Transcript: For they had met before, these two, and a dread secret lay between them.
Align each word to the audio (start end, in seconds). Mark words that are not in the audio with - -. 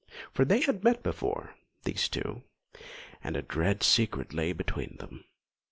For 0.33 0.45
they 0.45 0.61
had 0.61 0.83
met 0.83 1.03
before, 1.03 1.53
these 1.83 2.09
two, 2.09 2.41
and 3.23 3.37
a 3.37 3.43
dread 3.43 3.83
secret 3.83 4.33
lay 4.33 4.51
between 4.51 4.97
them. 4.97 5.25